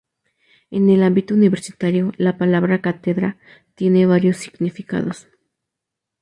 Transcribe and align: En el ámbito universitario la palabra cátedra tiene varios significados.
En 0.71 0.89
el 0.89 1.03
ámbito 1.03 1.35
universitario 1.35 2.11
la 2.17 2.35
palabra 2.39 2.81
cátedra 2.81 3.37
tiene 3.75 4.07
varios 4.07 4.37
significados. 4.37 5.27